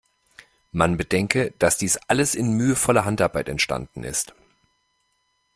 [0.71, 4.33] Man bedenke, dass dies alles in mühevoller Handarbeit entstanden ist.